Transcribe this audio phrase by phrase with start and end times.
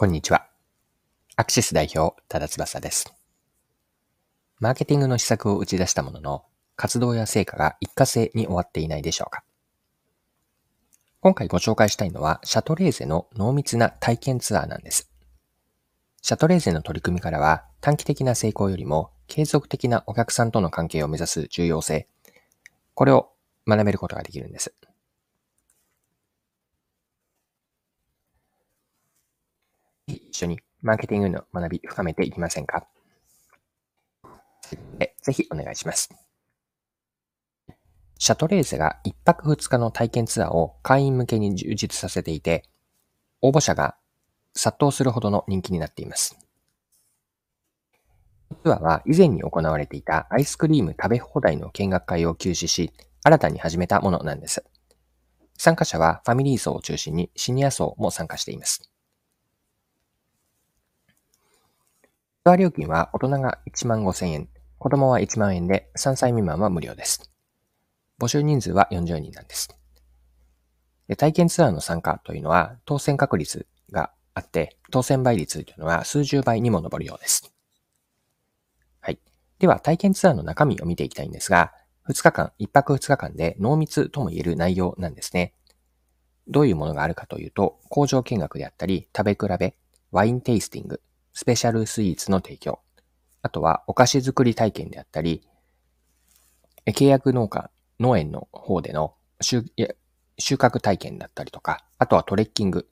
[0.00, 0.46] こんにちは。
[1.36, 3.12] アクシス代表、多田翼です。
[4.58, 6.44] マーケティングの施策を打ち出したものの、
[6.74, 9.44] 活動や成果が一過性に終わっていないでしょうか。
[11.20, 15.10] 今回ご紹介したいのは、シャトレーゼの濃密な体験ツアーなんです。
[16.22, 22.08] シャトレーゼの取り組みからは、短期的な成功よりも、継続的なお客さんとの関係を目指す重要性、
[22.94, 23.34] これを
[23.68, 24.72] 学べることができるんです。
[30.10, 32.86] 一緒にマーケティングの学び深めていきませんか？
[35.22, 36.08] ぜひお願いします。
[38.18, 42.64] シャトレーゼが1泊2日の体験ツアーを会員向けに充実させていて、
[43.40, 43.96] 応募者が
[44.54, 46.38] 殺到するほどの人気になっています。
[48.62, 54.64] ツアーは以前に行われていたアイスクリーム食べ放題の見学会を休止し、新たに始めたものなんです。
[55.56, 58.89] 参加者はファミリー層を中心にシニア層も参加しています。
[62.42, 67.30] ツアー料金は大人が1万5千円、子供は1万円で3歳未満は無料です。
[68.18, 69.68] 募集人数は40人なんです。
[71.06, 77.52] で体験ツアーの参加というのは当選確率があって、当選倍率というのは数十倍にも上るようです。
[79.02, 79.18] はい。
[79.58, 81.74] では体験ツアーの中身を見ていきたいんですが、
[82.08, 85.52] 2日間、1泊2日間で濃密とも言える内容なんですね。
[86.48, 89.76] どういうものがあるかというと、工場見学であったり、食べ比べ、
[90.10, 92.80] ワインテイスティング、スペシャルスイーツの提供。
[93.42, 95.42] あとはお菓子作り体験であったり、
[96.86, 99.64] 契約農家、農園の方での収
[100.38, 102.88] 穫体験だったりとか、あとはトレッキング、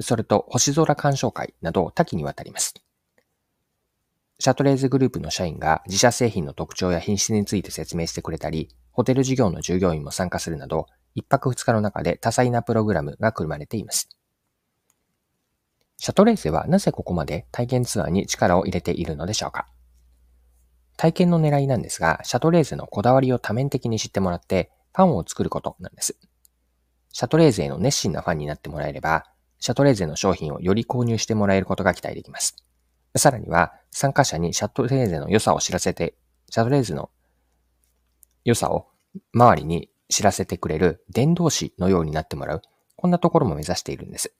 [0.00, 2.74] それと星空鑑賞会など多岐にわたります。
[4.38, 14.08] シャトレーズグループの社員が自社製品の特徴や品質について説明してくれたり、ホテル事業の従業員も参加するなど、一泊二日の中で多彩なプログラムが組まれています。
[16.02, 19.68] シャトレーゼはなぜここまで体験ツアーに力を入れているのでしょうか？
[20.96, 26.16] 体験の狙いなんですが、シャトレーゼのこだわりを多面的に知ってもらって、ファンを作ることなんです。
[27.12, 29.26] シャトレーゼの熱心なファンになってもらえれば、
[29.60, 32.56] シャトレーゼの商品をより購入してもらえることが期待できます。
[33.14, 36.16] さらには、参加者にシャトレーゼの良さを知らせて、
[36.50, 37.10] シャトレーゼの
[38.44, 38.88] 良さを
[39.32, 42.62] 周りに知らせてくれる伝道師のようになってもらう、
[42.96, 44.34] こんなところも目指しているんです。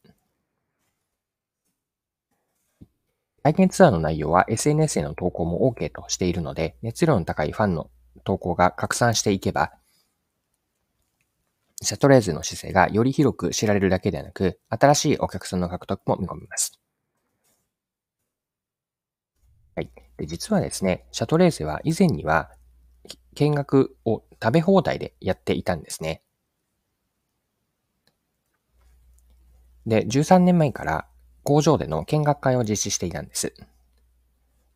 [3.42, 7.90] 体験ツアーの内容は SNS への投稿も OK としているので、熱量の高いファンの
[8.24, 9.72] 投稿が拡散していけば、
[11.82, 16.80] シャトレーゼの姿勢がより広く知られるだけではなく、新しいお客さんの獲得も見込みます。
[19.74, 19.90] はい。
[20.18, 22.50] で実はですね、シャトレーゼは以前には
[23.34, 26.22] 見学を食べ放題でやっていたんですね。
[29.86, 31.08] で、13年前から
[31.42, 33.54] 工場での見学会を実施していたんです。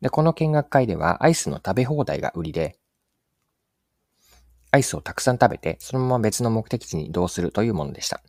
[0.01, 2.77] で、この見学会ではアイスの食べ放題が売りで、
[4.71, 8.21] アイスをたくさん食べて、そのまま別の目的地に移動するというものでした。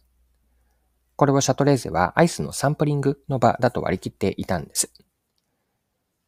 [1.17, 4.93] これをシャトレーゼはアイスのサンプリングの場だと割り切っていたんです。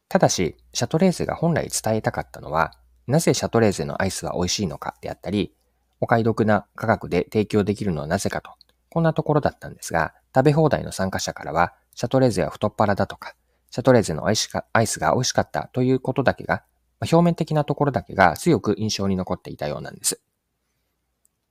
[0.09, 2.73] ただし、シャトレーゼが本来伝えたかったのは、
[3.07, 5.55] なぜシャトレーゼのアイスは美味しいのかであったり、
[6.01, 8.51] お買い得な価格で提供できるのはなぜかと、
[8.89, 13.35] こんなところだったんですが、食べ放題の参加者からは、シャトレーゼは太っ腹だとか、
[13.69, 16.63] シャトレーゼのアイスが美味しかったということだけが、
[17.01, 20.21] 表面的なところだけが強く印象に残っていたようなんです。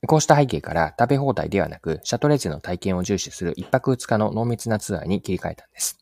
[0.06, 5.98] こうした背景から食べ放題ではなく、シャトレーゼの体験を重視する一泊二日の濃密なツアーに切り替えたんです。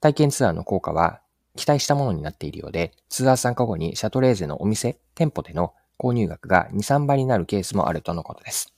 [0.00, 1.20] 体験ツアーの効果は
[1.54, 8.72] 期待したものになっているようで、ツアー参加後にシャトレーゼのお店、店舗での購入額が2、3倍になるケースもあるとのことです。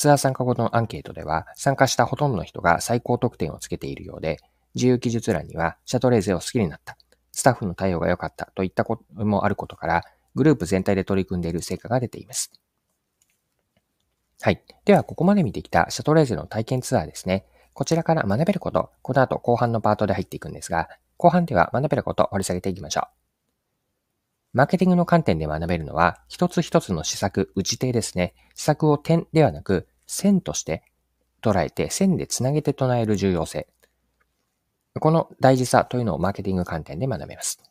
[0.00, 4.38] ツアー参加後のアンケートでは、参加したほとんどの人が最高得点をつけているようで、
[4.74, 6.96] 自由記述欄には、シャトレーゼを好きになった、
[7.32, 10.02] スタッフの対応が良かったといったこともあることから、
[10.34, 12.50] グループ全体で取り組んでいる成果が出ています。
[14.40, 14.64] はい。
[14.86, 17.44] では、ここまで見てきたシャトレーゼの体験ツアーですね。
[17.74, 20.88] こちらから学べること、この後後半のパートで入っていくんですが、
[21.18, 23.20] 後半では学べることを掘り下げていきましょう。
[24.52, 28.34] マーケティングの観点で学べるのは、一つ一つの施策、打ち手ですね。
[28.56, 30.82] 施策を点ではなく、線として
[31.42, 33.68] 捉えて線でつなげて唱える重要性。
[34.98, 37.62] この大事さというのをマーケティング観点で学べます。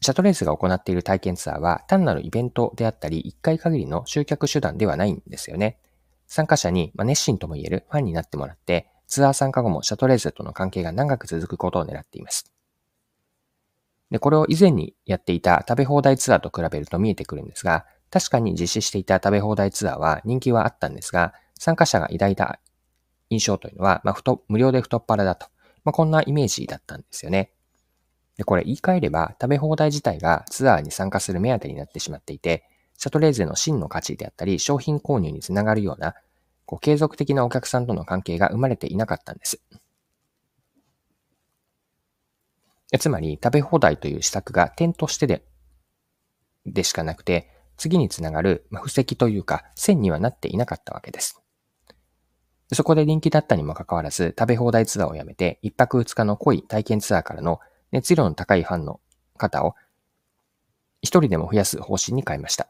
[0.00, 5.78] シャトレースが行っている体験ツアーは単なるイベントであったり、1回限りの集客手段ではないんですよね。
[6.26, 12.52] 参加者にま熱心とも言えるファンになってもらって、ツアー参加後もシャトレーゼとの関係が長く続くことを狙っています。
[14.10, 22.60] で、これを以前にやっていた食べ放題ツアーと比べると見えてくるんですが、確かに実施していた食べ放題ツアーは人気はあったんですが、参加者が抱いた
[23.30, 25.46] 印象というのは、まあ、太無料で太っ腹だと。
[25.84, 27.52] まあ、こんなイメージだったんですよね。
[28.36, 32.64] で、これ言い換えれば、食べ放題自体がツアーに参加する目当てになってしまっていて、
[32.98, 36.14] シャトレーゼの真の価値であったり、商品購入につながるような、
[36.66, 39.62] こう継続的なお客さんとの関係が生まれていなかったんです。
[42.98, 45.44] つまり、食べ放題という施策が点としてで、
[46.66, 47.48] でしかなくて、
[47.82, 51.42] 次につながる、ま、布石というか、線にはなっていなかったわけです。
[52.72, 57.58] そこで人気だったにもかかわらず、食べ放題ツアーをやめて、一泊二日の濃い体験ツアーからの
[57.90, 59.00] 熱量の高いファンの
[59.36, 59.74] 方を
[61.00, 62.68] 一人でも増やす方針に変えました。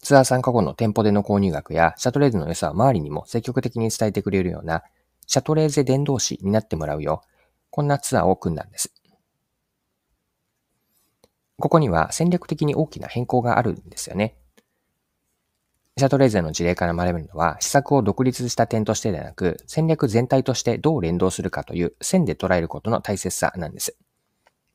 [0.00, 4.82] ツアー参加後の店舗での購入額やシャトレーゼの良さを周りにも積極的に伝えてくれるような
[5.28, 7.28] シャトレーゼ伝道師になってもらうよう、
[7.70, 8.92] こんなツアーを組んだんです。
[11.60, 14.36] ここには戦略的に大きな変更があるんですよね。
[15.96, 23.96] シャトレーゼの事例から学べるのは、施策を独立した点としてではなく、戦略全体としてどう連動するかという線で捉えることの大切さなんです。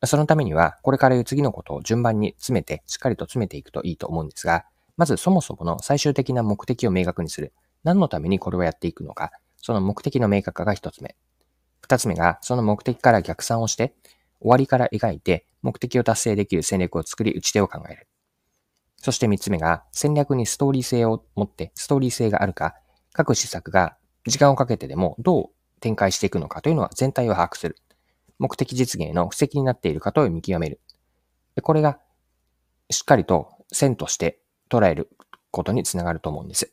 [0.03, 4.65] そのためには、これから言う次のことを順番に詰めて、しっかりと詰めていくといいと思うんですが、
[4.97, 7.53] まずそもそもの最終的な目的を明確にする。
[7.83, 11.15] 何のためにこれをやっていくのか、その目的の明確化が一つ目。
[11.81, 13.95] 二つ目が、その目的から逆算をして、
[14.39, 18.07] 終わりから描いて、目的を達成できる戦略を作り、打ち手を考える。
[18.97, 22.75] そして三つ目が、戦略にストーリー性を持って、ストーリー性があるか、
[23.13, 23.97] 各施策が
[24.27, 27.77] 時間をかけてでもどう展開していくのかというのは全体を把握する。
[28.39, 30.81] 目的実現への布石になっているかと見極める。
[31.61, 31.99] これが
[32.89, 34.39] しっかりと線として
[34.69, 35.09] 捉える
[35.51, 36.71] ことにつながると思うんです。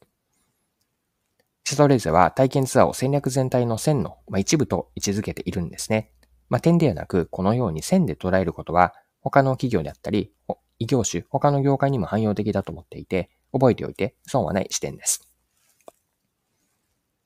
[1.65, 6.11] シャトレーゼは体験ツアーを戦略全体の線の一部と位置づけているんですね。
[6.49, 10.33] まあ、点ではなく、このように線で捉えることは、他の企業であったり、
[10.79, 15.29] 異業種、他の業界にも汎用的だと思っていて、覚えておいて損はない視点です。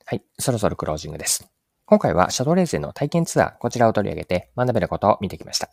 [0.05, 1.49] はい、そろそろクロージングです。
[1.85, 5.69] 今回はシャドーレーゼの体験ツアー、こちらを取り上げて学べることを見てきました。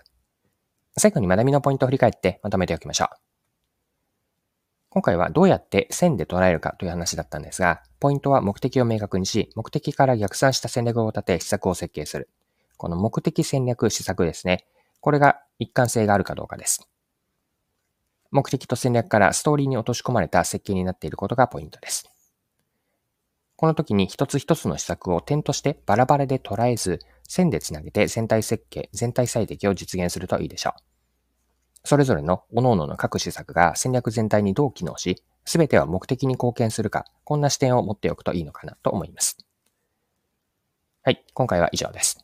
[0.96, 3.08] 最後に学びのポイントを振り返ってまとめておきましょう。
[4.90, 12.30] 今回はどうやって線で捉えるかという話だったんですが、ポイントは目的を明確にし、目的から逆算した戦略を立て、施策を設計する。
[12.76, 14.66] この目的戦略施策ですね。
[15.00, 16.88] これが一貫性があるかどうかです。
[18.30, 22.10] 目的と戦略からストーリーに落とし込まれた設計になっていることがポイントです。
[23.56, 30.80] この時に一つ一つの施策を点としてバラバラで捉えず、線でつなげて全体設計、全体最適を実現するといいでしょう。
[31.84, 39.38] それぞれの各々の各施策が戦略全体にどう機能し、すべては目的に貢献するか、こんな視点を持っておくといいのかなと思います。
[41.02, 42.23] はい、今回は以上です。